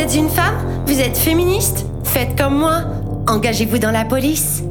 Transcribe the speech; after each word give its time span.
êtes 0.00 0.14
une 0.14 0.30
femme 0.30 0.84
Vous 0.86 0.98
êtes 0.98 1.18
féministe 1.18 1.84
Faites 2.04 2.36
comme 2.36 2.58
moi. 2.58 2.84
Engagez-vous 3.28 3.78
dans 3.78 3.90
la 3.90 4.06
police. 4.06 4.62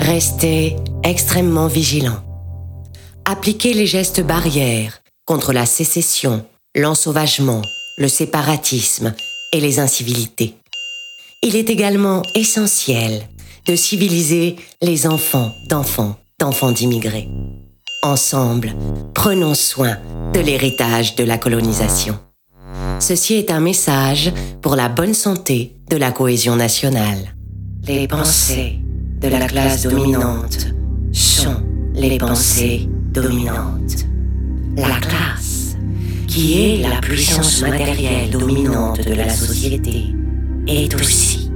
Restez 0.00 0.76
extrêmement 1.04 1.68
vigilant. 1.68 2.18
Appliquez 3.24 3.72
les 3.72 3.86
gestes 3.86 4.20
barrières 4.20 5.00
contre 5.26 5.52
la 5.52 5.64
sécession, 5.64 6.44
l'ensauvagement, 6.74 7.62
le 7.98 8.08
séparatisme 8.08 9.14
et 9.52 9.60
les 9.60 9.78
incivilités. 9.78 10.56
Il 11.42 11.54
est 11.54 11.70
également 11.70 12.22
essentiel 12.34 13.22
de 13.66 13.76
civiliser 13.76 14.56
les 14.82 15.06
enfants 15.06 15.52
d'enfants, 15.68 16.16
d'enfants 16.40 16.72
d'immigrés. 16.72 17.28
Ensemble, 18.02 18.74
prenons 19.14 19.54
soin 19.54 19.98
de 20.34 20.40
l'héritage 20.40 21.14
de 21.14 21.22
la 21.24 21.38
colonisation. 21.38 22.18
Ceci 22.98 23.34
est 23.34 23.50
un 23.50 23.60
message 23.60 24.32
pour 24.62 24.76
la 24.76 24.88
bonne 24.88 25.14
santé 25.14 25.76
de 25.88 25.96
la 25.96 26.12
cohésion 26.12 26.56
nationale. 26.56 27.34
Les 27.86 28.06
pensées 28.06 28.78
de 29.20 29.28
la 29.28 29.46
classe 29.46 29.82
dominante 29.86 30.68
sont 31.12 31.62
les 31.94 32.18
pensées 32.18 32.88
dominantes. 33.12 34.06
La 34.76 35.00
classe, 35.00 35.76
qui 36.28 36.62
est 36.62 36.88
la 36.88 37.00
puissance 37.00 37.62
matérielle 37.62 38.30
dominante 38.30 39.04
de 39.04 39.14
la 39.14 39.28
société, 39.28 40.14
est 40.66 40.94
aussi 40.94 41.50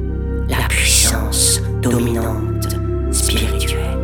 la 0.49 0.67
puissance 0.69 1.61
dominante 1.81 2.77
spirituelle. 3.13 3.99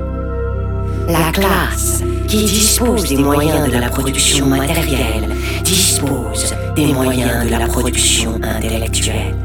La 1.08 1.32
classe, 1.32 2.02
qui 2.28 2.44
dispose 2.44 3.08
des 3.08 3.16
moyens 3.16 3.68
de 3.72 3.78
la 3.78 3.88
production 3.88 4.46
matérielle, 4.46 5.28
dispose 5.64 6.54
des 6.86 6.94
moyens 6.94 7.44
de 7.44 7.50
la 7.50 7.66
production 7.66 8.40
intellectuelle. 8.42 9.36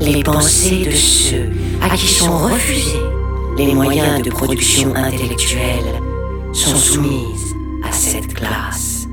Les 0.00 0.20
pensées 0.24 0.84
de 0.84 0.90
ceux 0.90 1.48
à 1.80 1.94
qui 1.96 2.08
sont 2.08 2.38
refusés 2.38 2.98
les 3.56 3.72
moyens 3.72 4.20
de 4.22 4.30
production 4.30 4.92
intellectuelle 4.96 6.00
sont 6.52 6.74
soumises 6.74 7.54
à 7.88 7.92
cette 7.92 8.34
classe 8.34 9.06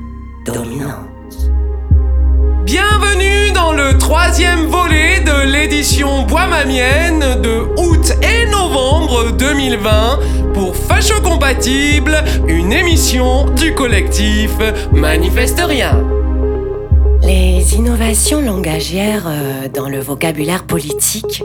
dominante. 0.45 1.51
Bienvenue 2.63 3.51
dans 3.53 3.71
le 3.71 3.95
troisième 3.99 4.65
volet 4.65 5.19
de 5.19 5.51
l'édition 5.51 6.23
Bois 6.23 6.47
Mamienne 6.47 7.39
de 7.43 7.67
août 7.77 8.13
et 8.23 8.49
novembre 8.49 9.33
2020 9.33 10.19
pour 10.55 10.75
Facho 10.75 11.21
Compatible, 11.21 12.17
une 12.47 12.73
émission 12.73 13.45
du 13.51 13.75
collectif 13.75 14.53
Manifeste 14.91 15.61
Rien. 15.63 16.16
Les 17.27 17.75
innovations 17.75 18.39
langagières 18.39 19.25
euh, 19.27 19.67
dans 19.67 19.89
le 19.89 19.99
vocabulaire 19.99 20.65
politique 20.65 21.43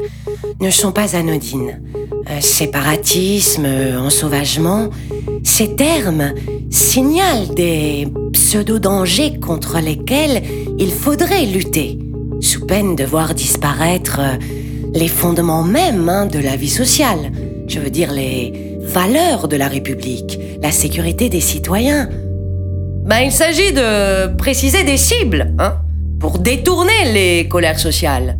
ne 0.60 0.70
sont 0.70 0.92
pas 0.92 1.16
anodines. 1.16 1.82
Euh, 2.30 2.40
séparatisme, 2.40 3.66
ensauvagement, 3.98 4.90
ces 5.42 5.74
termes 5.74 6.34
signalent 6.70 7.48
des 7.48 8.06
pseudo-dangers 8.32 9.40
contre 9.40 9.80
lesquels 9.80 10.44
il 10.78 10.92
faudrait 10.92 11.46
lutter, 11.46 11.98
sous 12.40 12.64
peine 12.64 12.94
de 12.94 13.02
voir 13.02 13.34
disparaître 13.34 14.20
euh, 14.20 14.36
les 14.94 15.08
fondements 15.08 15.64
mêmes 15.64 16.08
hein, 16.08 16.26
de 16.26 16.38
la 16.38 16.54
vie 16.54 16.70
sociale, 16.70 17.32
je 17.66 17.80
veux 17.80 17.90
dire 17.90 18.12
les 18.12 18.78
valeurs 18.82 19.48
de 19.48 19.56
la 19.56 19.66
République, 19.66 20.38
la 20.62 20.70
sécurité 20.70 21.28
des 21.28 21.40
citoyens. 21.40 22.08
Ben, 23.04 23.18
il 23.18 23.32
s'agit 23.32 23.72
de 23.72 24.28
préciser 24.36 24.84
des 24.84 24.96
cibles, 24.96 25.52
hein, 25.58 25.74
pour 26.20 26.38
détourner 26.38 27.12
les 27.12 27.48
colères 27.48 27.80
sociales. 27.80 28.38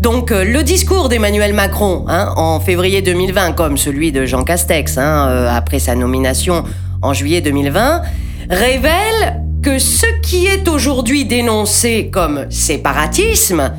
Donc 0.00 0.30
euh, 0.30 0.44
le 0.44 0.62
discours 0.62 1.08
d'Emmanuel 1.08 1.52
Macron 1.52 2.04
hein, 2.06 2.32
en 2.36 2.60
février 2.60 3.02
2020, 3.02 3.52
comme 3.52 3.76
celui 3.76 4.12
de 4.12 4.24
Jean 4.24 4.44
Castex 4.44 4.98
hein, 4.98 5.28
euh, 5.28 5.48
après 5.50 5.80
sa 5.80 5.96
nomination 5.96 6.62
en 7.02 7.12
juillet 7.12 7.40
2020, 7.40 8.02
révèle 8.50 9.42
que 9.64 9.80
ce 9.80 10.06
qui 10.22 10.46
est 10.46 10.68
aujourd'hui 10.68 11.24
dénoncé 11.24 12.08
comme 12.08 12.46
séparatisme 12.50 13.72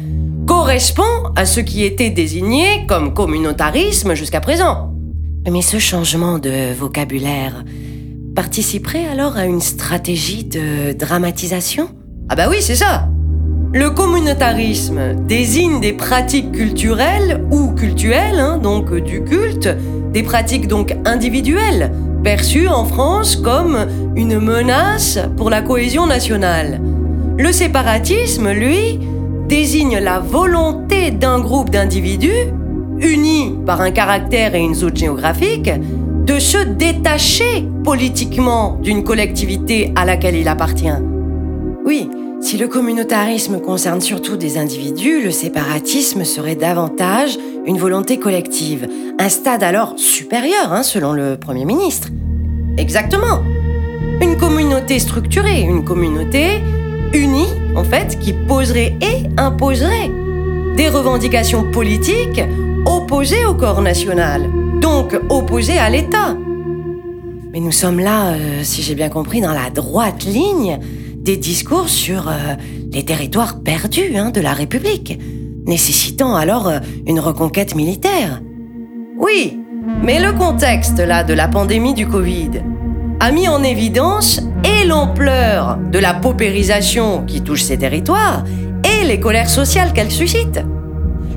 correspond 0.46 1.32
à 1.38 1.46
ce 1.46 1.62
qui 1.62 1.86
était 1.86 2.10
désigné 2.10 2.86
comme 2.88 3.14
communautarisme 3.14 4.16
jusqu'à 4.16 4.42
présent. 4.42 4.94
Mais 5.50 5.62
ce 5.62 5.80
changement 5.80 6.40
de 6.40 6.74
vocabulaire 6.74 7.64
participerait 8.36 9.06
alors 9.06 9.38
à 9.38 9.46
une 9.46 9.62
stratégie 9.62 10.44
de 10.44 10.94
dramatisation? 10.94 11.90
Ah 12.30 12.36
bah 12.36 12.48
oui, 12.50 12.58
c'est 12.62 12.76
ça 12.76 13.08
le 13.76 13.90
communautarisme 13.90 15.16
désigne 15.28 15.82
des 15.82 15.94
pratiques 15.94 16.52
culturelles 16.52 17.44
ou 17.50 17.72
cultuelles, 17.72 18.40
hein, 18.40 18.60
donc 18.60 18.94
du 18.94 19.24
culte, 19.24 19.68
des 20.12 20.22
pratiques 20.22 20.68
donc 20.68 20.96
individuelles, 21.06 21.92
perçues 22.24 22.68
en 22.68 22.86
France 22.86 23.36
comme 23.36 23.88
une 24.16 24.40
menace 24.40 25.18
pour 25.38 25.50
la 25.50 25.64
cohésion 25.64 26.06
nationale. 26.06 26.80
Le 27.40 27.52
séparatisme, 27.52 28.52
lui, 28.52 29.00
désigne 29.50 29.98
la 29.98 30.20
volonté 30.20 31.10
d'un 31.10 31.40
groupe 31.40 31.72
d'individus, 31.72 32.54
unis 33.00 33.56
par 33.66 33.82
un 33.82 33.90
caractère 33.90 34.54
et 34.54 34.62
une 34.62 34.76
zone 34.76 34.96
géographique, 34.96 35.72
de 36.26 36.40
se 36.40 36.58
détacher 36.58 37.66
politiquement 37.84 38.78
d'une 38.82 39.04
collectivité 39.04 39.92
à 39.96 40.06
laquelle 40.06 40.36
il 40.36 40.48
appartient. 40.48 40.88
Oui, 41.86 42.10
si 42.40 42.58
le 42.58 42.68
communautarisme 42.70 43.60
concerne 43.60 44.00
surtout 44.00 44.38
des 44.38 44.58
individus, 44.58 45.22
le 45.22 45.32
séparatisme 45.32 46.24
serait 46.24 46.56
davantage 46.56 47.38
une 47.66 47.78
volonté 47.78 48.20
collective, 48.20 48.88
un 49.20 49.28
stade 49.28 49.64
alors 49.64 49.96
supérieur, 49.98 50.72
hein, 50.72 50.84
selon 50.84 51.12
le 51.12 51.38
Premier 51.38 51.66
ministre. 51.66 52.10
Exactement. 52.78 53.42
Une 54.22 54.38
communauté 54.38 55.00
structurée, 55.00 55.62
une 55.62 55.84
communauté 55.84 56.62
unie, 57.14 57.50
en 57.76 57.84
fait, 57.84 58.18
qui 58.20 58.32
poserait 58.32 58.96
et 59.02 59.28
imposerait 59.38 60.10
des 60.78 60.88
revendications 60.88 61.64
politiques 61.64 62.42
opposées 62.86 63.46
au 63.46 63.54
corps 63.54 63.82
national, 63.82 64.50
donc 64.84 65.18
opposées 65.30 65.80
à 65.80 65.90
l'État. 65.90 66.36
Mais 67.54 67.62
nous 67.62 67.72
sommes 67.72 68.02
là, 68.02 68.34
euh, 68.34 68.64
si 68.64 68.82
j'ai 68.82 68.96
bien 68.96 69.08
compris, 69.08 69.40
dans 69.40 69.54
la 69.54 69.70
droite 69.70 70.26
ligne 70.26 70.78
des 71.16 71.38
discours 71.38 71.88
sur 71.88 72.28
euh, 72.28 72.56
les 72.92 73.06
territoires 73.06 73.62
perdus 73.62 74.18
hein, 74.18 74.30
de 74.32 74.42
la 74.42 74.52
République, 74.52 75.18
nécessitant 75.66 76.36
alors 76.36 76.68
euh, 76.68 76.80
une 77.08 77.22
reconquête 77.22 77.76
militaire. 77.76 78.42
Oui, 79.18 79.58
mais 80.04 80.20
le 80.20 80.34
contexte 80.34 81.00
là 81.00 81.24
de 81.24 81.34
la 81.34 81.48
pandémie 81.48 81.94
du 81.94 82.06
Covid 82.06 82.52
a 83.22 83.32
mis 83.32 83.48
en 83.48 83.64
évidence 83.64 84.42
et 84.66 84.86
l'ampleur 84.86 85.78
de 85.78 86.00
la 86.00 86.14
paupérisation 86.14 87.24
qui 87.26 87.42
touche 87.42 87.64
ces 87.64 87.78
territoires 87.78 88.44
et 88.84 89.06
les 89.06 89.22
colères 89.22 89.50
sociales 89.50 89.94
qu'elle 89.94 90.12
suscite. 90.12 90.60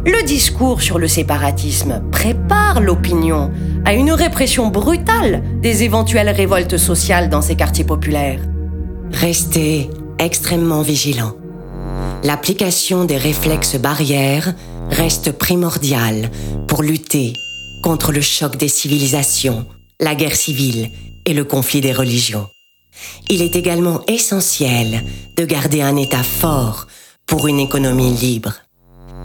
Le 0.06 0.24
discours 0.24 0.82
sur 0.82 1.00
le 1.00 1.08
séparatisme 1.08 2.00
prépare 2.12 2.80
l'opinion 2.80 3.50
à 3.84 3.92
une 3.92 4.12
répression 4.12 4.68
brutale 4.68 5.42
des 5.60 5.82
éventuelles 5.82 6.28
révoltes 6.28 6.76
sociales 6.76 7.28
dans 7.28 7.42
ces 7.42 7.56
quartiers 7.56 7.82
populaires. 7.82 8.38
Restez 9.10 9.90
extrêmement 10.20 10.82
vigilant. 10.82 11.34
L'application 12.22 13.04
des 13.04 13.16
réflexes 13.16 13.74
barrières 13.74 14.54
reste 14.90 15.32
primordiale 15.32 16.30
pour 16.68 16.84
lutter 16.84 17.32
contre 17.82 18.12
le 18.12 18.20
choc 18.20 18.56
des 18.56 18.68
civilisations, 18.68 19.66
la 19.98 20.14
guerre 20.14 20.36
civile 20.36 20.90
et 21.24 21.34
le 21.34 21.42
conflit 21.42 21.80
des 21.80 21.92
religions. 21.92 22.46
Il 23.28 23.42
est 23.42 23.56
également 23.56 24.02
essentiel 24.06 25.02
de 25.36 25.44
garder 25.44 25.82
un 25.82 25.96
État 25.96 26.22
fort 26.22 26.86
pour 27.26 27.48
une 27.48 27.58
économie 27.58 28.12
libre. 28.12 28.52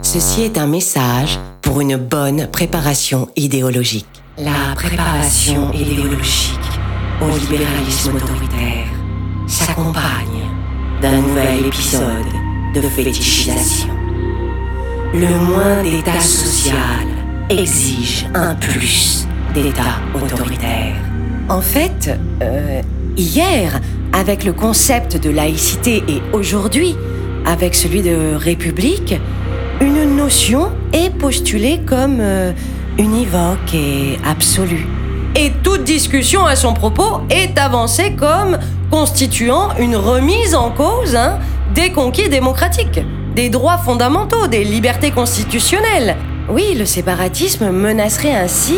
Ceci 0.00 0.42
est 0.42 0.58
un 0.58 0.66
message 0.66 1.38
pour 1.60 1.80
une 1.80 1.96
bonne 1.96 2.48
préparation 2.48 3.28
idéologique. 3.36 4.06
La 4.38 4.74
préparation 4.74 5.70
idéologique 5.72 6.58
au 7.20 7.36
libéralisme 7.36 8.16
autoritaire 8.16 8.88
s'accompagne 9.46 10.48
d'un 11.00 11.20
nouvel 11.20 11.66
épisode 11.66 12.26
de 12.74 12.80
fétichisation. 12.80 13.88
Le 15.12 15.28
moins 15.46 15.82
d'État 15.82 16.20
social 16.20 17.06
exige 17.50 18.26
un 18.34 18.54
plus 18.54 19.26
d'État 19.52 20.00
autoritaire. 20.14 20.96
En 21.48 21.60
fait, 21.60 22.10
euh, 22.40 22.80
hier, 23.16 23.78
avec 24.12 24.44
le 24.44 24.52
concept 24.52 25.22
de 25.22 25.28
laïcité 25.28 26.02
et 26.08 26.22
aujourd'hui, 26.32 26.96
avec 27.44 27.74
celui 27.74 28.02
de 28.02 28.34
république, 28.34 29.14
notion 30.22 30.70
est 30.92 31.10
postulée 31.10 31.80
comme 31.84 32.18
euh, 32.20 32.52
univoque 32.96 33.74
et 33.74 34.18
absolue. 34.24 34.86
Et 35.34 35.50
toute 35.64 35.82
discussion 35.82 36.46
à 36.46 36.54
son 36.54 36.74
propos 36.74 37.22
est 37.28 37.58
avancée 37.58 38.14
comme 38.16 38.58
constituant 38.88 39.70
une 39.80 39.96
remise 39.96 40.54
en 40.54 40.70
cause 40.70 41.16
hein, 41.16 41.40
des 41.74 41.90
conquis 41.90 42.28
démocratiques. 42.28 43.00
des 43.34 43.48
droits 43.48 43.78
fondamentaux, 43.78 44.46
des 44.46 44.62
libertés 44.62 45.10
constitutionnelles. 45.10 46.16
Oui, 46.50 46.74
le 46.76 46.84
séparatisme 46.84 47.70
menacerait 47.70 48.34
ainsi 48.34 48.76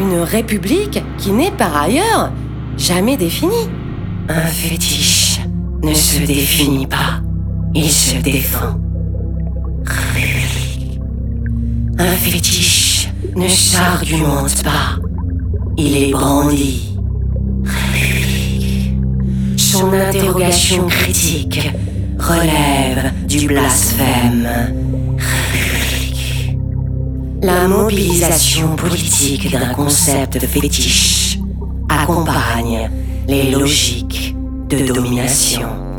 une 0.00 0.20
république 0.20 1.04
qui 1.18 1.30
n'est 1.30 1.50
par 1.50 1.76
ailleurs 1.76 2.32
jamais 2.78 3.18
définie. 3.18 3.68
Un 4.28 4.46
fétiche 4.46 5.40
ne 5.82 5.92
se 5.92 6.20
définit 6.20 6.86
pas, 6.86 7.20
il 7.74 7.90
se 7.90 8.16
défend. 8.16 8.80
Un 12.02 12.16
fétiche 12.16 13.08
ne 13.36 13.46
s'argumente 13.46 14.64
pas, 14.64 14.98
il 15.76 15.96
est 15.96 16.10
brandi. 16.10 16.98
Son 19.56 19.92
interrogation 19.92 20.88
critique 20.88 21.70
relève 22.18 23.12
du 23.28 23.46
blasphème. 23.46 24.48
La 27.40 27.68
mobilisation 27.68 28.74
politique 28.74 29.52
d'un 29.52 29.72
concept 29.72 30.40
fétiche 30.40 31.38
accompagne 31.88 32.90
les 33.28 33.52
logiques 33.52 34.34
de 34.68 34.92
domination. 34.92 35.91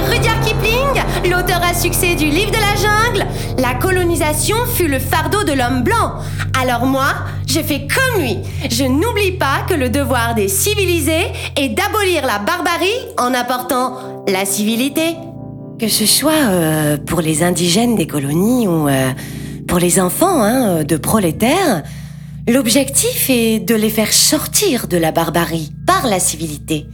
Rudyard 0.00 0.40
Kipling, 0.40 1.30
l'auteur 1.30 1.60
à 1.62 1.74
succès 1.74 2.14
du 2.14 2.26
livre 2.26 2.50
de 2.50 2.56
la 2.56 2.74
jungle, 2.76 3.26
la 3.58 3.74
colonisation 3.74 4.56
fut 4.74 4.88
le 4.88 4.98
fardeau 4.98 5.44
de 5.44 5.52
l'homme 5.52 5.82
blanc. 5.82 6.14
Alors 6.60 6.86
moi, 6.86 7.14
je 7.46 7.60
fais 7.60 7.86
comme 7.86 8.22
lui. 8.22 8.38
Je 8.70 8.84
n'oublie 8.84 9.32
pas 9.32 9.64
que 9.68 9.74
le 9.74 9.88
devoir 9.88 10.34
des 10.34 10.48
civilisés 10.48 11.32
est 11.56 11.70
d'abolir 11.70 12.26
la 12.26 12.38
barbarie 12.38 12.88
en 13.18 13.32
apportant 13.34 14.24
la 14.28 14.44
civilité. 14.44 15.16
Que 15.78 15.88
ce 15.88 16.06
soit 16.06 16.32
euh, 16.32 16.96
pour 16.96 17.20
les 17.20 17.42
indigènes 17.42 17.96
des 17.96 18.06
colonies 18.06 18.68
ou 18.68 18.88
euh, 18.88 19.10
pour 19.68 19.78
les 19.78 20.00
enfants 20.00 20.42
hein, 20.42 20.84
de 20.84 20.96
prolétaires, 20.96 21.82
l'objectif 22.48 23.30
est 23.30 23.60
de 23.60 23.74
les 23.74 23.90
faire 23.90 24.12
sortir 24.12 24.86
de 24.88 24.96
la 24.96 25.12
barbarie 25.12 25.72
par 25.86 26.06
la 26.06 26.18
civilité. 26.18 26.86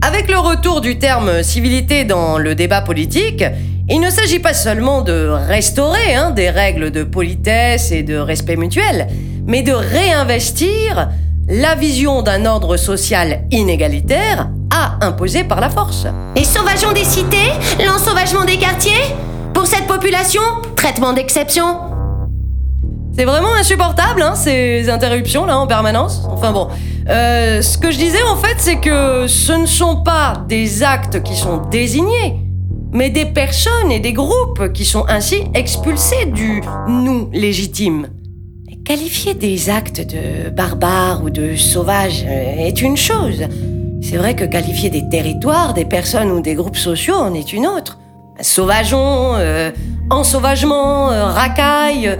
Avec 0.00 0.30
le 0.30 0.38
retour 0.38 0.80
du 0.80 0.98
terme 0.98 1.42
civilité 1.42 2.04
dans 2.04 2.38
le 2.38 2.54
débat 2.54 2.80
politique, 2.80 3.44
il 3.88 4.00
ne 4.00 4.10
s'agit 4.10 4.38
pas 4.38 4.54
seulement 4.54 5.02
de 5.02 5.28
restaurer 5.28 6.14
hein, 6.14 6.30
des 6.30 6.50
règles 6.50 6.92
de 6.92 7.02
politesse 7.02 7.90
et 7.90 8.04
de 8.04 8.16
respect 8.16 8.54
mutuel, 8.54 9.08
mais 9.44 9.62
de 9.62 9.72
réinvestir 9.72 11.08
la 11.48 11.74
vision 11.74 12.22
d'un 12.22 12.46
ordre 12.46 12.76
social 12.76 13.42
inégalitaire 13.50 14.50
à 14.72 15.04
imposer 15.04 15.42
par 15.42 15.60
la 15.60 15.68
force. 15.68 16.06
Les 16.36 16.44
sauvageons 16.44 16.92
des 16.92 17.04
cités, 17.04 17.50
l'ensauvagement 17.84 18.44
des 18.44 18.56
quartiers 18.56 19.02
Pour 19.52 19.66
cette 19.66 19.88
population, 19.88 20.42
traitement 20.76 21.12
d'exception. 21.12 21.80
C'est 23.16 23.24
vraiment 23.24 23.52
insupportable, 23.58 24.22
hein, 24.22 24.36
ces 24.36 24.88
interruptions 24.88 25.44
là 25.44 25.58
en 25.58 25.66
permanence. 25.66 26.22
Enfin 26.30 26.52
bon, 26.52 26.68
euh, 27.10 27.62
ce 27.62 27.78
que 27.78 27.90
je 27.90 27.98
disais 27.98 28.22
en 28.30 28.36
fait, 28.36 28.56
c'est 28.58 28.80
que 28.80 29.26
ce 29.26 29.52
ne 29.52 29.66
sont 29.66 30.02
pas 30.02 30.44
des 30.48 30.82
actes 30.82 31.22
qui 31.22 31.34
sont 31.34 31.62
désignés, 31.70 32.40
mais 32.92 33.10
des 33.10 33.26
personnes 33.26 33.90
et 33.90 34.00
des 34.00 34.12
groupes 34.12 34.72
qui 34.72 34.84
sont 34.84 35.04
ainsi 35.08 35.44
expulsés 35.54 36.26
du 36.26 36.62
nous 36.86 37.30
légitime. 37.32 38.08
Qualifier 38.84 39.34
des 39.34 39.68
actes 39.68 40.00
de 40.00 40.50
barbares 40.50 41.22
ou 41.22 41.30
de 41.30 41.56
sauvages 41.56 42.24
est 42.24 42.80
une 42.80 42.96
chose. 42.96 43.44
C'est 44.00 44.16
vrai 44.16 44.34
que 44.34 44.44
qualifier 44.44 44.90
des 44.90 45.08
territoires, 45.08 45.74
des 45.74 45.84
personnes 45.84 46.30
ou 46.30 46.40
des 46.40 46.54
groupes 46.54 46.76
sociaux 46.76 47.16
en 47.16 47.34
est 47.34 47.52
une 47.52 47.66
autre. 47.66 47.98
Sauvageons, 48.40 49.34
euh, 49.34 49.70
ensauvagement, 50.10 51.10
euh, 51.10 51.26
racaille, 51.26 52.16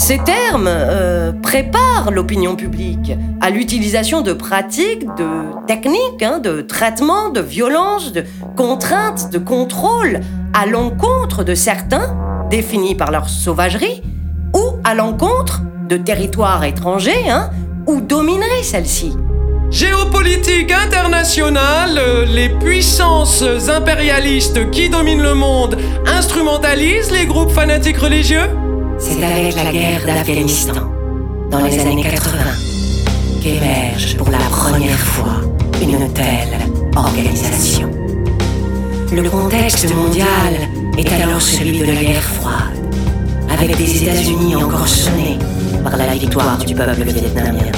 ces 0.00 0.18
termes 0.18 0.66
euh, 0.66 1.30
préparent 1.30 2.10
l'opinion 2.10 2.56
publique 2.56 3.12
à 3.42 3.50
l'utilisation 3.50 4.22
de 4.22 4.32
pratiques, 4.32 5.04
de 5.18 5.66
techniques, 5.66 6.22
hein, 6.22 6.38
de 6.38 6.62
traitements, 6.62 7.28
de 7.28 7.42
violences, 7.42 8.10
de 8.10 8.24
contraintes, 8.56 9.30
de 9.30 9.36
contrôle 9.36 10.20
à 10.54 10.64
l'encontre 10.64 11.44
de 11.44 11.54
certains, 11.54 12.16
définis 12.48 12.94
par 12.94 13.10
leur 13.10 13.28
sauvagerie, 13.28 14.02
ou 14.54 14.78
à 14.84 14.94
l'encontre 14.94 15.60
de 15.86 15.98
territoires 15.98 16.64
étrangers, 16.64 17.28
hein, 17.28 17.50
ou 17.86 18.00
domineraient 18.00 18.62
celles-ci. 18.62 19.12
Géopolitique 19.70 20.72
internationale, 20.72 22.00
les 22.26 22.48
puissances 22.48 23.44
impérialistes 23.68 24.70
qui 24.70 24.88
dominent 24.88 25.22
le 25.22 25.34
monde 25.34 25.76
instrumentalisent 26.06 27.12
les 27.12 27.26
groupes 27.26 27.52
fanatiques 27.52 27.98
religieux? 27.98 28.48
C'est 29.00 29.24
avec 29.24 29.56
la 29.56 29.72
guerre 29.72 30.04
d'Afghanistan, 30.04 30.74
dans 31.50 31.64
les 31.64 31.78
années 31.80 32.02
80, 32.02 32.38
qu'émerge 33.42 34.16
pour 34.18 34.28
la 34.28 34.38
première 34.38 34.98
fois 34.98 35.40
une 35.80 36.12
telle 36.12 36.58
organisation. 36.94 37.90
Le 39.10 39.28
contexte 39.28 39.92
mondial 39.94 40.54
est 40.98 41.12
alors 41.12 41.40
celui 41.40 41.78
de 41.78 41.86
la 41.86 41.94
guerre 41.94 42.22
froide, 42.22 42.78
avec 43.50 43.76
des 43.76 44.02
États-Unis 44.02 44.54
encore 44.56 44.86
sonnés 44.86 45.38
par 45.82 45.96
la 45.96 46.14
victoire 46.14 46.58
du 46.58 46.74
peuple 46.74 47.02
vietnamien. 47.04 47.72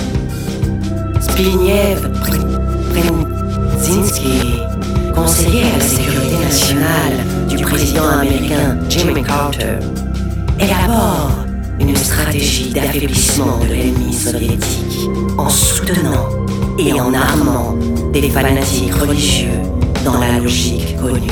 Zbigniew 1.20 2.00
Brzezinski, 3.78 4.60
conseiller 5.14 5.62
à 5.72 5.78
la 5.78 5.84
sécurité 5.84 6.36
nationale 6.42 7.24
du 7.48 7.56
président 7.58 8.08
américain 8.08 8.76
Jimmy 8.88 9.22
Carter, 9.22 9.78
élabore 10.62 11.30
une 11.80 11.96
stratégie 11.96 12.70
d'affaiblissement 12.70 13.58
de 13.68 13.74
l'ennemi 13.74 14.12
soviétique 14.12 15.08
en 15.36 15.48
soutenant 15.48 16.28
et 16.78 16.92
en 16.92 17.12
armant 17.12 17.74
des 18.12 18.28
fanatiques 18.30 18.94
religieux 18.94 19.60
dans 20.04 20.18
la 20.18 20.38
logique 20.38 20.96
connue. 20.98 21.28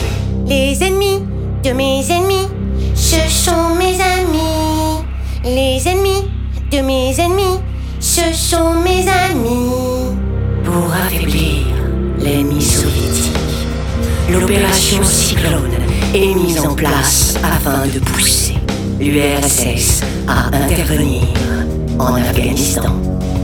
Les 0.46 0.82
ennemis 0.82 1.22
de 1.62 1.70
mes 1.70 2.10
ennemis, 2.10 2.48
ce 2.94 3.20
sont 3.28 3.74
mes 3.78 4.00
amis. 4.00 5.04
Les 5.44 5.86
ennemis 5.86 6.28
de 6.72 6.80
mes 6.80 7.18
ennemis, 7.20 7.60
ce 8.00 8.32
sont 8.32 8.74
mes 8.82 9.06
amis. 9.08 10.16
Pour 10.64 10.92
affaiblir 10.92 11.66
l'ennemi 12.18 12.60
soviétique, 12.60 13.32
l'opération 14.30 15.02
Cyclone 15.04 15.70
est 16.14 16.34
mise 16.34 16.60
en 16.60 16.74
place 16.74 17.36
afin 17.42 17.86
de 17.86 18.00
pousser 18.00 18.59
l'URSS 19.00 20.02
à 20.28 20.54
intervenir 20.54 21.22
en 21.98 22.16
Afghanistan. 22.16 22.92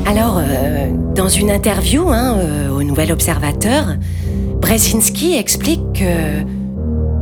Alors, 0.07 0.39
euh, 0.39 0.91
dans 1.15 1.29
une 1.29 1.51
interview 1.51 2.11
hein, 2.11 2.37
euh, 2.39 2.69
au 2.71 2.83
Nouvel 2.83 3.11
Observateur, 3.11 3.97
Brzezinski 4.61 5.35
explique 5.35 5.81
que, 5.95 6.45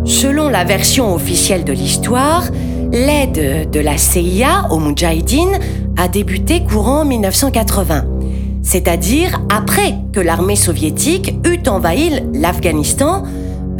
selon 0.04 0.48
la 0.48 0.64
version 0.64 1.14
officielle 1.14 1.64
de 1.64 1.72
l'histoire, 1.72 2.44
l'aide 2.92 3.70
de 3.70 3.80
la 3.80 3.96
CIA 3.96 4.66
aux 4.70 4.78
Moudjahidines 4.78 5.58
a 5.96 6.08
débuté 6.08 6.64
courant 6.64 7.04
1980, 7.04 8.04
c'est-à-dire 8.62 9.40
après 9.48 9.94
que 10.12 10.18
l'armée 10.18 10.56
soviétique 10.56 11.34
eut 11.46 11.68
envahi 11.68 12.20
l'Afghanistan 12.32 13.22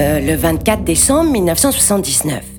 euh, 0.01 0.21
le 0.21 0.37
24 0.37 0.85
décembre 0.85 1.33
1979. 1.33 2.54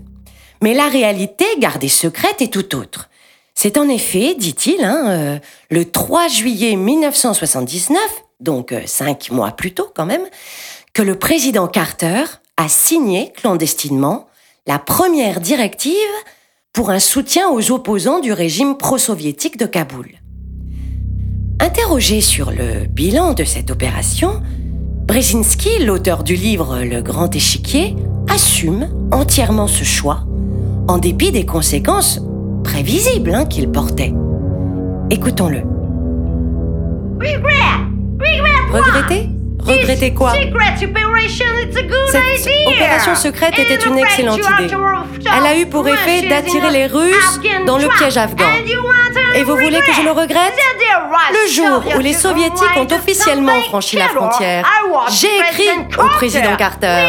Mais 0.65 0.73
la 0.73 0.89
réalité, 0.89 1.45
gardée 1.59 1.89
secrète, 1.89 2.41
est 2.41 2.51
tout 2.51 2.75
autre. 2.75 3.07
C'est 3.53 3.77
en 3.77 3.87
effet, 3.87 4.33
dit-il, 4.33 4.83
hein, 4.83 5.05
euh, 5.09 5.39
le 5.69 5.85
3 5.85 6.27
juillet 6.27 6.75
1979, 6.75 8.01
donc 8.39 8.71
euh, 8.71 8.81
cinq 8.87 9.29
mois 9.29 9.51
plus 9.51 9.75
tôt 9.75 9.91
quand 9.95 10.07
même, 10.07 10.25
que 10.91 11.03
le 11.03 11.19
président 11.19 11.67
Carter 11.67 12.23
a 12.57 12.67
signé 12.67 13.31
clandestinement 13.33 14.25
la 14.65 14.79
première 14.79 15.39
directive 15.39 15.93
pour 16.73 16.89
un 16.89 16.97
soutien 16.97 17.47
aux 17.51 17.69
opposants 17.69 18.19
du 18.19 18.33
régime 18.33 18.75
pro-soviétique 18.75 19.57
de 19.57 19.67
Kaboul. 19.67 20.13
Interrogé 21.59 22.21
sur 22.21 22.49
le 22.49 22.87
bilan 22.87 23.33
de 23.33 23.43
cette 23.43 23.69
opération, 23.69 24.41
Brzezinski, 25.05 25.85
l'auteur 25.85 26.23
du 26.23 26.33
livre 26.33 26.79
Le 26.79 27.03
Grand 27.03 27.35
Échiquier, 27.35 27.95
assume 28.27 28.89
entièrement 29.11 29.67
ce 29.67 29.83
choix, 29.83 30.25
en 30.87 30.97
dépit 30.97 31.31
des 31.31 31.45
conséquences 31.45 32.19
prévisibles 32.63 33.33
hein, 33.33 33.45
qu'il 33.45 33.71
portait. 33.71 34.13
Écoutons-le. 35.09 35.63
Regretter? 38.71 39.29
Regretter 39.59 40.13
quoi? 40.13 40.33
Cette 42.11 42.67
opération 42.67 43.15
secrète 43.15 43.57
était 43.57 43.83
une 43.83 43.97
excellente 43.97 44.39
idée. 44.39 44.73
Elle 45.25 45.45
a 45.45 45.57
eu 45.57 45.65
pour 45.65 45.87
effet 45.87 46.27
d'attirer 46.27 46.71
les 46.71 46.85
Russes 46.85 47.39
dans 47.65 47.77
le 47.77 47.87
piège 47.97 48.17
afghan. 48.17 48.45
Et 49.35 49.43
vous 49.43 49.55
voulez 49.57 49.79
que 49.79 49.93
je 49.93 50.01
le 50.03 50.11
regrette? 50.11 50.53
Le 51.31 51.51
jour 51.51 51.83
où 51.95 51.99
les 51.99 52.13
Soviétiques 52.13 52.77
ont 52.77 52.87
officiellement 52.93 53.61
franchi 53.61 53.97
la 53.97 54.09
frontière, 54.09 54.65
j'ai 55.09 55.35
écrit 55.49 55.69
au 55.97 56.07
président 56.15 56.55
Carter. 56.57 57.07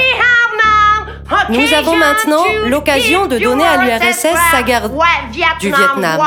Nous 1.49 1.73
avons 1.75 1.97
maintenant 1.97 2.45
l'occasion 2.67 3.27
de 3.27 3.39
donner 3.39 3.65
à 3.65 3.77
l'URSS 3.85 4.27
sa 4.51 4.63
garde 4.63 4.93
du 5.61 5.69
Vietnam. 5.69 6.21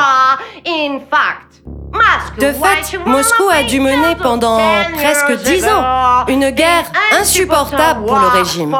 De 2.38 2.52
fait, 2.52 2.98
Moscou 3.06 3.48
a 3.52 3.62
dû 3.64 3.80
mener 3.80 4.14
pendant 4.22 4.58
presque 4.94 5.42
dix 5.42 5.64
ans 5.66 6.24
une 6.28 6.50
guerre 6.50 6.84
insupportable. 7.20 8.04
pour 8.06 8.18
le 8.18 8.26
régime. 8.38 8.74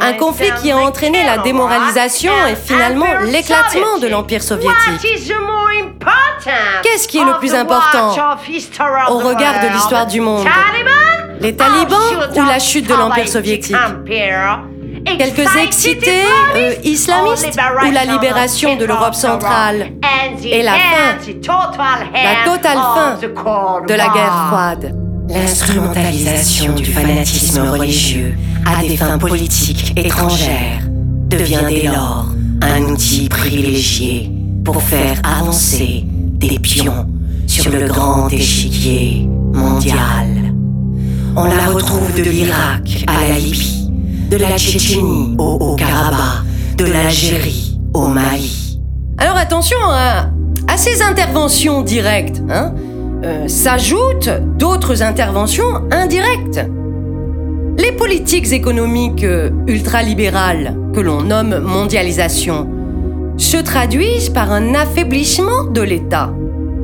Un 0.00 0.12
conflit 0.14 0.50
qui 0.62 0.70
a 0.72 0.78
entraîné 0.78 1.24
la 1.24 1.38
démoralisation 1.38 2.32
et 2.50 2.56
finalement 2.56 3.06
l'éclatement 3.24 3.98
de 4.00 4.08
l'Empire 4.08 4.42
soviétique. 4.42 5.00
Qu'est-ce 6.82 7.06
qui 7.08 7.18
est 7.18 7.24
le 7.24 7.38
plus 7.38 7.54
important 7.54 8.10
au 9.08 9.18
regard 9.18 9.60
de 9.60 9.68
l'histoire 9.72 10.06
du 10.06 10.20
monde? 10.20 10.46
Les 11.40 11.54
talibans 11.56 11.98
ou 12.36 12.42
la 12.42 12.58
chute 12.58 12.86
de 12.88 12.94
l'Empire 12.94 13.28
soviétique? 13.28 13.76
Quelques 15.04 15.56
excités 15.62 16.24
euh, 16.56 16.74
islamistes 16.82 17.58
ou 17.86 17.90
la 17.90 18.04
libération 18.04 18.76
de 18.76 18.84
l'Europe 18.84 19.14
centrale 19.14 19.92
et 20.44 20.62
la 20.62 20.72
fin, 20.72 21.32
la 22.12 22.44
totale 22.44 22.78
fin 22.78 23.18
de 23.86 23.94
la 23.94 24.08
guerre 24.08 24.46
froide. 24.48 24.94
L'instrumentalisation 25.28 26.72
du 26.74 26.84
fanatisme 26.84 27.62
religieux 27.62 28.34
à 28.66 28.82
des 28.82 28.96
fins 28.96 29.18
politiques 29.18 29.92
étrangères 29.96 30.80
devient 31.28 31.62
dès 31.68 31.86
lors 31.86 32.26
un 32.62 32.82
outil 32.82 33.28
privilégié 33.28 34.30
pour 34.64 34.82
faire 34.82 35.20
avancer 35.24 36.04
des 36.06 36.58
pions 36.58 37.06
sur 37.46 37.70
le 37.70 37.86
grand 37.86 38.28
échiquier 38.28 39.28
mondial. 39.52 40.52
On 41.36 41.44
la 41.44 41.66
retrouve 41.66 42.14
de 42.14 42.22
l'Irak 42.22 43.04
à 43.06 43.28
la 43.28 43.38
Libye, 43.38 43.83
de 44.30 44.36
la 44.36 44.56
Tchétchénie 44.56 45.34
au 45.38 45.58
Haut-Karabakh, 45.60 46.76
de 46.76 46.84
l'Algérie 46.84 47.78
au 47.92 48.06
Mali. 48.08 48.80
Alors 49.18 49.36
attention 49.36 49.78
à, 49.88 50.30
ces 50.76 51.02
interventions 51.02 51.82
directes. 51.82 52.42
Hein 52.50 52.74
euh, 53.24 53.48
s'ajoutent 53.48 54.30
d'autres 54.58 55.02
interventions 55.02 55.82
indirectes. 55.90 56.60
Les 57.78 57.92
politiques 57.92 58.52
économiques 58.52 59.24
euh, 59.24 59.50
ultralibérales, 59.66 60.76
que 60.94 61.00
l'on 61.00 61.22
nomme 61.22 61.58
mondialisation, 61.60 62.68
se 63.38 63.56
traduisent 63.56 64.28
par 64.28 64.52
un 64.52 64.74
affaiblissement 64.74 65.64
de 65.64 65.80
l'État 65.80 66.34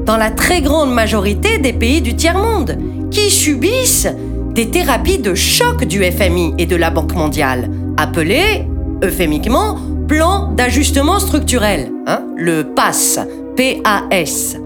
dans 0.07 0.17
la 0.17 0.31
très 0.31 0.63
grande 0.63 0.93
majorité 0.95 1.59
des 1.59 1.75
pays 1.75 2.01
du 2.01 2.17
tiers-monde, 2.17 2.79
qui 3.11 3.31
subissent 3.31 4.09
des 4.51 4.71
thérapies 4.71 5.19
de 5.19 5.35
choc 5.35 5.85
du 5.85 6.03
FMI 6.03 6.55
et 6.59 6.67
de 6.67 6.77
la 6.77 6.91
Banque 6.91 7.15
mondiale, 7.15 7.71
appelées, 7.97 8.67
euphémiquement, 9.03 9.79
plan 10.09 10.53
d'ajustement 10.53 11.21
structurel, 11.21 11.91
hein, 12.07 12.23
le 12.37 12.65
PAS, 12.65 13.21
PAS. 13.57 14.57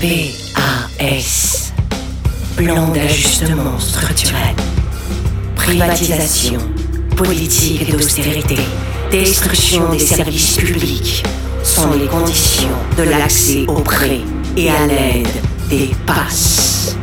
PAS. 0.00 1.72
Plan 2.56 2.88
d'ajustement 2.88 3.78
structurel. 3.78 4.54
Privatisation, 5.54 6.60
politique 7.16 7.90
d'austérité, 7.90 8.56
destruction 9.10 9.90
des 9.90 9.98
services 9.98 10.56
publics 10.56 11.22
sont 11.62 11.92
les 11.92 12.06
conditions 12.06 12.68
de 12.96 13.02
l'accès 13.02 13.64
au 13.68 13.80
prêt 13.80 14.20
et 14.56 14.70
à 14.70 14.86
l'aide 14.86 15.28
des 15.68 15.90
passes. 16.06 16.96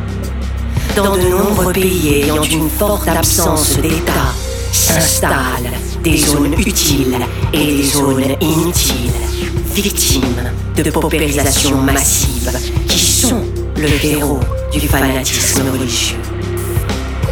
Dans 0.96 1.16
de 1.16 1.28
nombreux 1.28 1.72
pays 1.72 2.22
ayant 2.22 2.42
une 2.42 2.70
forte 2.70 3.08
absence 3.08 3.78
d'État, 3.78 4.32
s'installent 4.70 5.72
des 6.04 6.18
zones 6.18 6.54
utiles 6.54 7.18
et 7.52 7.66
des 7.76 7.82
zones 7.82 8.36
inutiles, 8.40 9.10
victimes 9.74 10.52
de 10.76 10.90
paupérisation 10.90 11.78
massive 11.78 12.50
qui 12.86 12.98
sont 13.00 13.42
le 13.76 13.88
héros 14.04 14.38
du 14.72 14.80
fanatisme 14.86 15.62
religieux. 15.72 16.18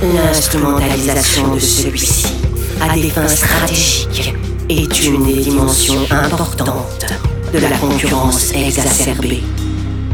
L'instrumentalisation 0.03 1.55
de 1.55 1.61
celui-ci 1.61 2.35
à 2.81 2.95
des 2.95 3.11
fins 3.11 3.29
stratégiques 3.29 4.35
est 4.69 5.05
une 5.05 5.25
des 5.25 5.41
dimensions 5.41 6.05
importantes 6.11 7.07
de 7.53 7.59
la 7.59 7.77
concurrence 7.79 8.53
exacerbée 8.55 9.45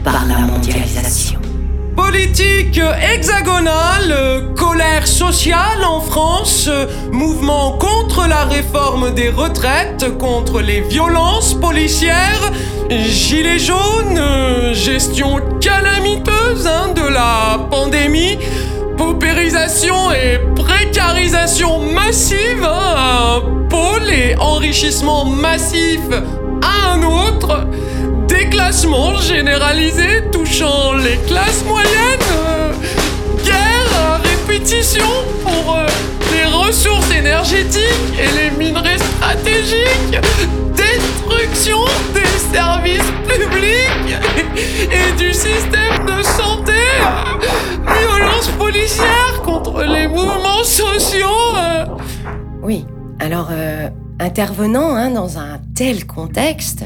par 0.05 0.27
la 0.27 0.39
mondialisation. 0.39 1.48
Politique 1.99 2.81
hexagonale, 3.13 4.55
colère 4.57 5.05
sociale 5.09 5.83
en 5.85 6.01
France, 6.01 6.71
mouvement 7.11 7.73
contre 7.73 8.29
la 8.29 8.45
réforme 8.45 9.13
des 9.15 9.31
retraites, 9.31 10.17
contre 10.17 10.61
les 10.61 10.81
violences 10.81 11.55
policières, 11.55 12.53
gilets 12.89 13.59
jaunes, 13.59 14.23
gestion 14.75 15.41
calamiteuse 15.61 16.69
hein, 16.69 16.93
de 16.95 17.13
la 17.13 17.67
pandémie, 17.69 18.39
paupérisation 18.97 20.13
et 20.13 20.39
précarisation 20.55 21.81
massive, 21.81 22.63
hein, 22.63 23.41
un 23.41 23.69
pôle 23.69 24.09
et 24.09 24.37
enrichissement 24.37 25.25
massif 25.25 26.01
à 26.63 26.93
un 26.93 27.03
autre. 27.03 27.67
Déclassement 28.29 29.17
généralisé 29.17 30.23
touchant 30.31 30.93
les 30.95 31.17
classes 31.27 31.65
moyennes. 31.65 32.29
Euh, 32.33 32.73
guerre 33.45 34.21
répétition 34.23 35.07
pour 35.43 35.77
euh, 35.77 35.87
les 36.33 36.45
ressources 36.45 37.11
énergétiques 37.11 37.83
et 38.19 38.31
les 38.39 38.51
minerais 38.57 38.99
stratégiques. 38.99 40.19
Destruction 40.77 41.79
des 42.15 42.57
services 42.57 43.13
publics 43.27 44.17
et 44.93 45.17
du 45.17 45.33
système 45.33 46.07
de 46.07 46.23
santé. 46.23 46.73
Violence 47.83 48.49
policière 48.59 49.43
contre 49.45 49.83
les 49.83 50.07
mouvements 50.07 50.65
sociaux. 50.65 51.57
Euh. 51.57 51.87
Oui, 52.63 52.85
alors 53.19 53.51
intervenant 54.21 54.95
hein, 54.95 55.11
dans 55.11 55.39
un 55.39 55.61
tel 55.75 56.07
contexte, 56.07 56.85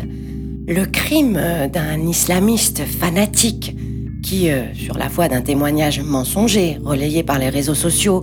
le 0.66 0.84
crime 0.84 1.36
euh, 1.36 1.68
d'un 1.68 2.00
islamiste 2.06 2.84
fanatique 2.84 3.76
qui, 4.22 4.50
euh, 4.50 4.72
sur 4.74 4.96
la 4.96 5.08
foi 5.08 5.28
d'un 5.28 5.40
témoignage 5.40 6.00
mensonger 6.00 6.78
relayé 6.84 7.22
par 7.22 7.38
les 7.38 7.48
réseaux 7.48 7.74
sociaux, 7.74 8.22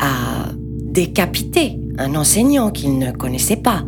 a 0.00 0.48
décapité 0.56 1.78
un 1.98 2.14
enseignant 2.14 2.70
qu'il 2.70 2.98
ne 2.98 3.12
connaissait 3.12 3.56
pas, 3.56 3.84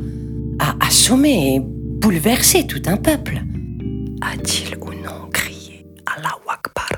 a 0.58 0.76
assommé 0.86 1.56
et 1.56 1.60
bouleversé 1.60 2.66
tout 2.66 2.82
un 2.86 2.96
peuple. 2.96 3.42
A-t-il 4.20 4.76
ou 4.78 4.90
non 4.90 5.28
crié 5.32 5.86
Allah 6.06 6.36
Akbar? 6.48 6.88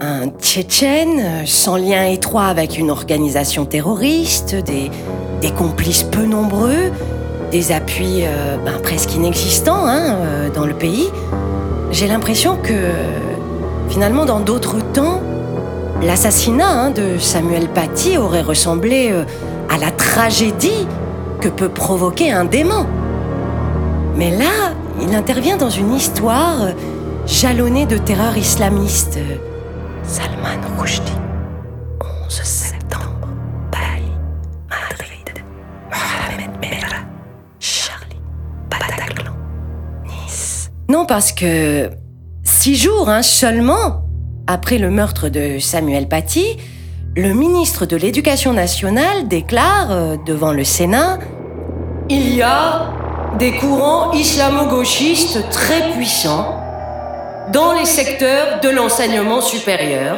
Un 0.00 0.28
Tchétchène 0.28 1.20
euh, 1.20 1.46
sans 1.46 1.76
lien 1.76 2.06
étroit 2.06 2.46
avec 2.46 2.78
une 2.78 2.90
organisation 2.90 3.66
terroriste, 3.66 4.54
des, 4.54 4.90
des 5.42 5.50
complices 5.52 6.02
peu 6.04 6.24
nombreux, 6.24 6.90
des 7.52 7.70
appuis 7.70 8.24
euh, 8.24 8.56
ben, 8.64 8.80
presque 8.82 9.14
inexistants 9.14 9.86
hein, 9.86 10.16
euh, 10.16 10.50
dans 10.50 10.64
le 10.64 10.72
pays, 10.72 11.08
j'ai 11.92 12.08
l'impression 12.08 12.56
que 12.56 12.72
finalement 13.90 14.24
dans 14.24 14.40
d'autres 14.40 14.78
temps, 14.92 15.20
l'assassinat 16.02 16.68
hein, 16.68 16.90
de 16.90 17.18
Samuel 17.18 17.68
Paty 17.68 18.16
aurait 18.16 18.40
ressemblé 18.40 19.10
euh, 19.12 19.24
à 19.68 19.76
la 19.76 19.90
tragédie 19.90 20.86
que 21.42 21.48
peut 21.48 21.68
provoquer 21.68 22.32
un 22.32 22.46
démon. 22.46 22.86
Mais 24.16 24.30
là, 24.30 24.72
il 25.02 25.14
intervient 25.14 25.58
dans 25.58 25.70
une 25.70 25.92
histoire 25.92 26.68
jalonnée 27.26 27.84
de 27.84 27.98
terreur 27.98 28.36
islamiste. 28.36 29.18
Salman 30.04 30.60
Rushdie. 30.78 31.12
Non, 32.00 32.08
parce 41.12 41.32
que 41.32 41.90
six 42.42 42.74
jours 42.74 43.10
hein, 43.10 43.20
seulement 43.20 44.06
après 44.46 44.78
le 44.78 44.88
meurtre 44.88 45.28
de 45.28 45.58
Samuel 45.58 46.08
Paty, 46.08 46.56
le 47.14 47.34
ministre 47.34 47.84
de 47.84 47.96
l'Éducation 47.96 48.54
nationale 48.54 49.28
déclare 49.28 49.90
euh, 49.90 50.16
devant 50.24 50.54
le 50.54 50.64
Sénat 50.64 51.18
Il 52.08 52.34
y 52.34 52.40
a 52.40 52.94
des 53.38 53.52
courants 53.52 54.12
islamo-gauchistes 54.12 55.50
très 55.50 55.90
puissants 55.90 56.58
dans 57.52 57.74
les 57.74 57.84
secteurs 57.84 58.60
de 58.60 58.70
l'enseignement 58.70 59.42
supérieur 59.42 60.16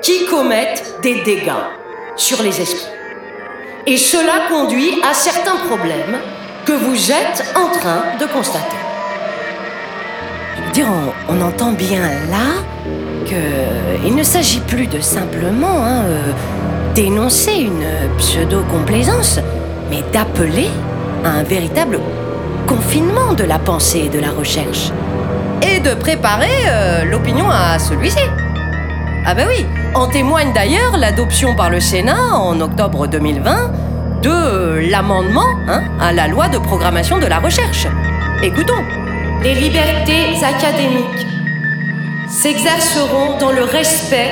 qui 0.00 0.24
commettent 0.30 0.94
des 1.02 1.22
dégâts 1.24 1.66
sur 2.16 2.42
les 2.42 2.58
esprits. 2.58 2.88
Et 3.86 3.98
cela 3.98 4.48
conduit 4.48 4.94
à 5.06 5.12
certains 5.12 5.58
problèmes 5.66 6.16
que 6.64 6.72
vous 6.72 7.12
êtes 7.12 7.54
en 7.54 7.68
train 7.78 8.02
de 8.18 8.24
constater 8.32 8.91
on, 10.80 11.40
entend 11.40 11.72
bien 11.72 12.02
là 12.30 12.62
qu'il 13.26 14.14
ne 14.14 14.22
s'agit 14.22 14.60
plus 14.60 14.86
de 14.86 15.00
simplement 15.00 15.84
hein, 15.84 16.02
euh, 16.04 16.32
dénoncer 16.94 17.52
une 17.52 17.84
pseudo-complaisance, 18.18 19.40
mais 19.90 20.02
d'appeler 20.12 20.68
à 21.24 21.30
un 21.30 21.42
véritable 21.42 22.00
confinement 22.66 23.34
de 23.34 23.44
la 23.44 23.58
pensée 23.58 24.04
et 24.06 24.08
de 24.08 24.18
la 24.18 24.30
recherche. 24.30 24.90
Et 25.62 25.80
de 25.80 25.94
préparer 25.94 26.48
euh, 26.68 27.04
l'opinion 27.04 27.48
à 27.50 27.78
celui-ci. 27.78 28.22
Ah 29.24 29.34
ben 29.34 29.46
oui, 29.48 29.64
en 29.94 30.08
témoigne 30.08 30.52
d'ailleurs 30.52 30.96
l'adoption 30.96 31.54
par 31.54 31.70
le 31.70 31.80
Sénat 31.80 32.34
en 32.34 32.60
octobre 32.60 33.06
2020 33.06 33.70
de 34.22 34.90
l'amendement 34.90 35.46
hein, 35.68 35.82
à 36.00 36.12
la 36.12 36.28
loi 36.28 36.48
de 36.48 36.58
programmation 36.58 37.18
de 37.18 37.26
la 37.26 37.38
recherche. 37.38 37.86
Écoutons. 38.42 39.01
Les 39.42 39.54
libertés 39.54 40.36
académiques 40.44 41.26
s'exerceront 42.28 43.38
dans 43.38 43.50
le 43.50 43.64
respect 43.64 44.30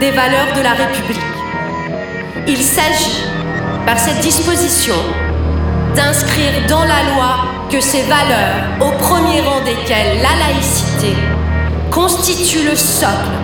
des 0.00 0.10
valeurs 0.12 0.54
de 0.56 0.62
la 0.62 0.70
République. 0.70 1.20
Il 2.48 2.56
s'agit, 2.56 3.24
par 3.84 3.98
cette 3.98 4.20
disposition, 4.20 4.94
d'inscrire 5.94 6.66
dans 6.70 6.84
la 6.84 7.02
loi 7.12 7.36
que 7.70 7.82
ces 7.82 8.00
valeurs, 8.04 8.64
au 8.80 8.90
premier 8.98 9.42
rang 9.42 9.60
desquelles 9.60 10.22
la 10.22 10.48
laïcité, 10.48 11.14
constituent 11.90 12.64
le 12.64 12.76
socle 12.76 13.36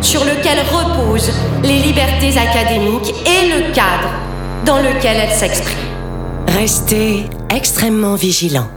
sur 0.00 0.24
lequel 0.24 0.58
reposent 0.70 1.32
les 1.64 1.78
libertés 1.80 2.38
académiques 2.38 3.12
et 3.26 3.48
le 3.48 3.72
cadre 3.72 4.10
dans 4.64 4.78
lequel 4.78 5.16
elles 5.16 5.36
s'expriment. 5.36 5.76
Restez 6.56 7.26
extrêmement 7.50 8.14
vigilants. 8.14 8.75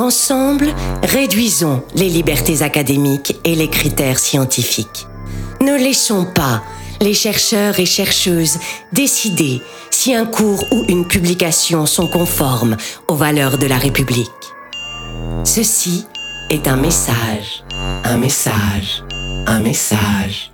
Ensemble, 0.00 0.72
réduisons 1.02 1.82
les 1.94 2.08
libertés 2.08 2.62
académiques 2.62 3.36
et 3.44 3.54
les 3.54 3.68
critères 3.68 4.18
scientifiques. 4.18 5.06
Ne 5.60 5.76
laissons 5.76 6.24
pas 6.24 6.62
les 7.02 7.12
chercheurs 7.12 7.78
et 7.78 7.84
chercheuses 7.84 8.58
décider 8.94 9.60
si 9.90 10.14
un 10.14 10.24
cours 10.24 10.64
ou 10.72 10.86
une 10.88 11.06
publication 11.06 11.84
sont 11.84 12.08
conformes 12.08 12.78
aux 13.08 13.14
valeurs 13.14 13.58
de 13.58 13.66
la 13.66 13.76
République. 13.76 14.30
Ceci 15.44 16.06
est 16.48 16.66
un 16.66 16.76
message, 16.76 17.62
un 18.04 18.16
message, 18.16 19.04
un 19.46 19.60
message. 19.60 20.50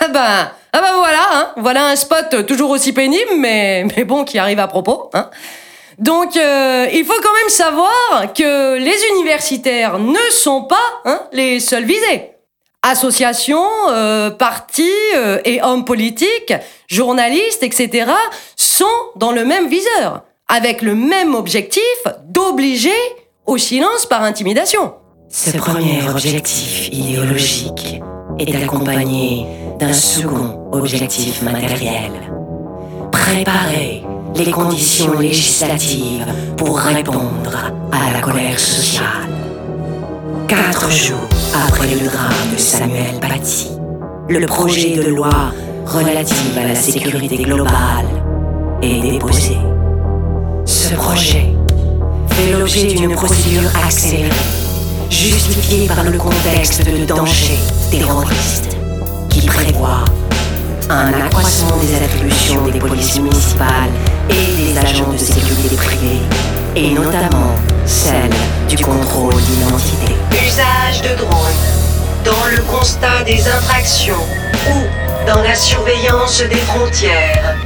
Ah 0.00 0.08
ben, 0.08 0.50
ah 0.74 0.80
ben 0.82 0.94
voilà, 0.98 1.26
hein, 1.32 1.48
voilà 1.56 1.86
un 1.86 1.96
spot 1.96 2.44
toujours 2.46 2.68
aussi 2.68 2.92
pénible, 2.92 3.38
mais, 3.38 3.86
mais 3.96 4.04
bon, 4.04 4.24
qui 4.24 4.36
arrive 4.36 4.58
à 4.58 4.68
propos. 4.68 5.08
Hein. 5.14 5.30
Donc, 6.02 6.36
euh, 6.36 6.88
il 6.92 7.04
faut 7.04 7.20
quand 7.22 7.32
même 7.32 7.48
savoir 7.48 8.32
que 8.34 8.76
les 8.76 8.96
universitaires 9.14 10.00
ne 10.00 10.30
sont 10.32 10.64
pas 10.64 11.00
hein, 11.04 11.20
les 11.32 11.60
seuls 11.60 11.84
visés. 11.84 12.30
Associations, 12.82 13.68
euh, 13.90 14.30
partis 14.30 14.90
euh, 15.16 15.38
et 15.44 15.62
hommes 15.62 15.84
politiques, 15.84 16.54
journalistes, 16.88 17.62
etc., 17.62 18.10
sont 18.56 18.84
dans 19.14 19.30
le 19.30 19.44
même 19.44 19.68
viseur, 19.68 20.24
avec 20.48 20.82
le 20.82 20.96
même 20.96 21.36
objectif 21.36 21.82
d'obliger 22.24 22.90
au 23.46 23.56
silence 23.56 24.04
par 24.04 24.24
intimidation. 24.24 24.94
Ce 25.28 25.56
premier 25.56 26.02
objectif 26.10 26.88
idéologique 26.88 28.00
est 28.40 28.56
accompagné 28.56 29.46
d'un 29.78 29.92
second 29.92 30.68
objectif 30.72 31.42
matériel. 31.42 32.10
Préparer 33.12 34.02
les 34.34 34.50
conditions 34.50 35.18
législatives 35.18 36.26
pour 36.56 36.78
répondre 36.78 37.72
à 37.92 38.12
la 38.12 38.20
colère 38.20 38.58
sociale. 38.58 39.28
Quatre 40.48 40.90
jours 40.90 41.28
après 41.66 41.94
le 41.94 42.08
drame 42.08 42.52
de 42.52 42.58
Samuel 42.58 43.20
Paty, 43.20 43.70
le 44.28 44.46
projet 44.46 44.96
de 44.96 45.02
loi 45.02 45.52
relative 45.86 46.58
à 46.58 46.68
la 46.68 46.74
sécurité 46.74 47.36
globale 47.36 48.06
est 48.82 49.00
déposé. 49.00 49.56
Ce 50.64 50.94
projet 50.94 51.52
fait 52.30 52.52
l'objet 52.52 52.94
d'une 52.94 53.12
procédure 53.12 53.70
accélérée, 53.84 54.30
justifiée 55.10 55.86
par 55.86 56.04
le 56.04 56.16
contexte 56.16 56.84
de 56.84 57.04
danger 57.04 57.58
terroriste, 57.90 58.76
qui 59.28 59.46
prévoit 59.46 60.04
un 60.90 61.12
accroissement 61.12 61.76
des 61.78 61.94
attributions 61.94 62.66
des 62.66 62.78
polices 62.78 63.18
municipales 63.18 63.90
et 64.28 64.56
des 64.56 64.78
agents 64.78 65.12
de 65.12 65.18
sécurité 65.18 65.76
privée, 65.76 66.22
et 66.76 66.90
notamment 66.90 67.54
celle 67.86 68.30
du 68.68 68.76
contrôle 68.82 69.34
d'identité. 69.34 70.14
Usage 70.46 71.02
de 71.02 71.16
drones 71.16 71.52
dans 72.24 72.46
le 72.50 72.62
constat 72.62 73.22
des 73.24 73.46
infractions 73.48 74.24
ou 74.70 75.26
dans 75.26 75.42
la 75.42 75.54
surveillance 75.54 76.42
des 76.42 76.56
frontières. 76.56 77.56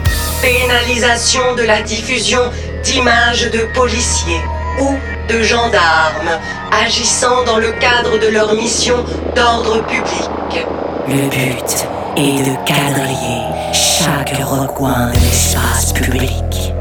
Pénalisation 0.42 1.54
de 1.56 1.62
la 1.62 1.82
diffusion 1.82 2.40
d'images 2.82 3.50
de 3.50 3.60
policiers 3.74 4.42
ou 4.80 4.96
de 5.28 5.42
gendarmes 5.42 6.38
agissant 6.84 7.44
dans 7.44 7.58
le 7.58 7.72
cadre 7.72 8.18
de 8.18 8.28
leur 8.28 8.54
mission 8.54 9.04
d'ordre 9.34 9.82
public. 9.86 10.66
Le 11.08 11.28
but 11.28 11.95
est 12.16 12.42
de 12.42 12.56
quadriller 12.64 13.42
chaque 13.72 14.34
recoin 14.42 15.08
de 15.08 15.20
l'espace 15.20 15.92
public 15.92 16.72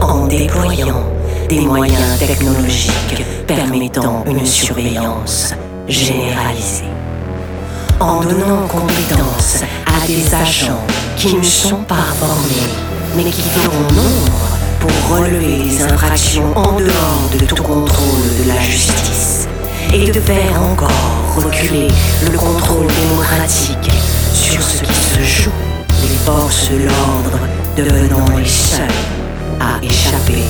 en 0.00 0.26
déployant 0.26 1.04
des 1.48 1.60
moyens 1.60 2.18
technologiques 2.18 3.24
permettant 3.46 4.24
une 4.26 4.44
surveillance 4.44 5.54
généralisée. 5.86 6.90
En 8.00 8.20
donnant 8.20 8.66
compétence 8.66 9.62
à 9.86 10.06
des 10.06 10.34
agents 10.34 10.84
qui 11.16 11.36
ne 11.36 11.42
sont 11.42 11.84
pas 11.84 12.10
formés, 12.18 12.72
mais 13.16 13.30
qui 13.30 13.42
feront 13.42 13.94
nombre 13.94 14.58
pour 14.80 15.18
relever 15.18 15.58
les 15.64 15.82
infractions 15.82 16.56
en 16.56 16.80
dehors 16.80 17.30
de 17.32 17.44
tout 17.44 17.62
contrôle 17.62 18.42
de 18.42 18.48
la 18.48 18.60
justice 18.60 19.46
et 19.92 20.10
de 20.10 20.20
faire 20.20 20.62
encore 20.62 21.36
reculer 21.36 21.88
le 22.24 22.36
contrôle 22.36 22.86
démocratique 22.86 24.09
sur 24.60 24.70
ce 24.70 24.82
qui 24.82 24.94
se 24.94 25.42
joue, 25.42 25.50
forces 26.24 26.70
de 26.70 26.84
l'ordre 26.84 27.38
devenant 27.76 28.36
les 28.36 28.46
seules 28.46 28.86
à 29.58 29.82
échapper 29.82 30.44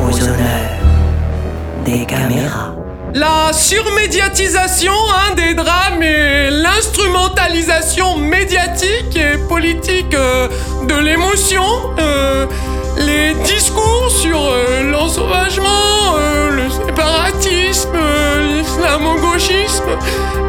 aux 0.00 0.22
honneurs 0.22 0.78
des 1.84 2.06
caméras. 2.06 2.74
La 3.14 3.52
surmédiatisation 3.52 4.92
hein, 4.92 5.34
des 5.36 5.54
drames 5.54 6.02
et 6.02 6.48
l'instrumentalisation 6.50 8.16
médiatique 8.16 9.16
et 9.16 9.36
politique 9.48 10.14
euh, 10.14 10.48
de 10.88 10.94
l'émotion, 10.94 11.64
euh, 11.98 12.46
les 12.96 13.34
discours 13.44 14.10
sur 14.10 14.38
euh, 14.40 14.90
l'ensauvagement, 14.90 16.16
le 16.50 16.70
séparatisme, 16.70 17.98
l'islamo-gauchisme, 18.72 19.98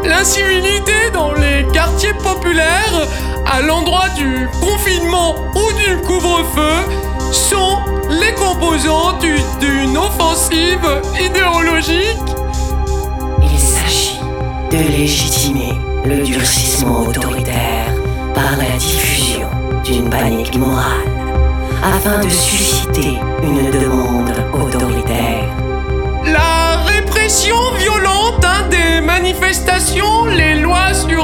l'incivilité 0.04 1.10
dans 1.12 1.32
les 1.34 1.66
quartiers 1.72 2.14
populaires 2.14 3.08
à 3.46 3.60
l'endroit 3.60 4.08
du 4.16 4.48
confinement 4.60 5.34
ou 5.54 5.72
du 5.72 5.96
couvre-feu 6.02 7.32
sont 7.32 7.78
les 8.10 8.32
composants 8.34 9.18
d'une 9.18 9.96
offensive 9.96 11.02
idéologique 11.20 12.18
Il 13.42 13.58
s'agit 13.58 14.20
de 14.70 14.78
légitimer 14.78 15.74
le 16.04 16.22
durcissement 16.22 17.02
autoritaire 17.02 17.92
par 18.34 18.56
la 18.56 18.76
diffusion 18.78 19.48
d'une 19.84 20.08
panique 20.08 20.56
morale 20.56 21.08
afin 21.82 22.20
de 22.24 22.28
susciter 22.28 23.18
une 23.42 23.70
demande 23.70 24.32
autoritaire. 24.54 25.48
La 26.24 26.82
répression 26.86 27.56
violente 27.78 28.03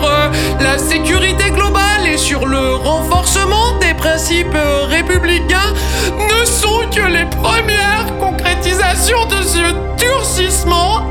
euh, 0.05 0.29
la 0.61 0.79
sécurité 0.79 1.51
globale 1.51 2.07
et 2.07 2.17
sur 2.17 2.47
le 2.47 2.75
renforcement 2.77 3.79
des 3.81 3.95
principes 3.95 4.57
républicains 4.89 5.73
ne 6.17 6.45
sont 6.45 6.89
que 6.95 7.07
les 7.07 7.25
premières 7.27 8.07
concrétisations 8.19 9.27
de 9.27 9.43
ce 9.43 9.75
durcissement. 9.97 11.03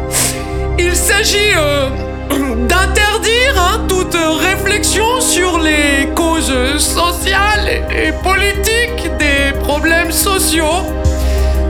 Il 0.78 0.96
s'agit 0.96 1.54
euh, 1.56 1.90
d'interdire 2.68 3.56
hein, 3.58 3.82
toute 3.88 4.18
réflexion 4.42 5.20
sur 5.20 5.60
les 5.60 6.10
causes 6.16 6.54
sociales 6.78 7.84
et 7.92 8.12
politiques 8.24 9.10
des 9.18 9.58
problèmes 9.60 10.12
sociaux. 10.12 10.84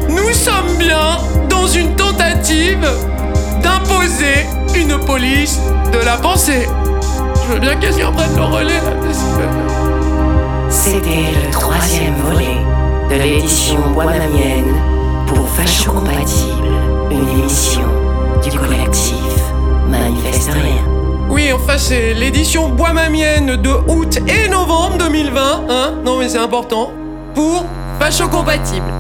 Nous 0.10 0.34
sommes 0.34 0.78
bien 0.78 1.18
dans 1.50 1.68
une 1.68 1.96
tentative 1.96 2.88
d'imposer 3.62 4.46
une 4.76 4.98
police 5.06 5.60
de 5.92 6.00
la 6.06 6.18
pensée. 6.18 6.68
Je 7.50 7.56
veux 7.56 7.62
bien 7.62 7.74
que 7.78 7.82
quelqu'un 7.82 8.12
prenne 8.12 8.36
le 8.36 8.44
relais 8.44 8.74
là, 8.76 8.94
C'était 10.70 11.10
le 11.10 11.52
troisième 11.52 12.14
volet 12.18 12.60
de 13.10 13.16
l'édition 13.24 13.80
Bois-Mamienne 13.92 14.72
pour 15.26 15.50
Facho 15.50 15.92
Compatible, 15.94 16.68
une 17.10 17.28
émission 17.40 17.82
du 18.44 18.56
collectif 18.56 19.16
Manifeste 19.90 20.52
Rien. 20.52 20.84
Oui, 21.28 21.52
enfin, 21.52 21.80
c'est 21.80 22.14
l'édition 22.14 22.70
Bois 22.70 22.94
Mamienne 22.94 23.56
de 23.56 23.72
août 23.88 24.20
et 24.28 24.48
novembre 24.48 25.00
2020, 25.00 25.42
hein 25.70 25.94
Non, 26.06 26.20
mais 26.20 26.30
c'est 26.30 26.38
important. 26.38 26.92
Pour 27.34 27.66
Facho 28.00 28.28
Compatible. 28.28 28.99